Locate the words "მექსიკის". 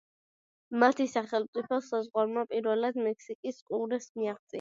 3.09-3.61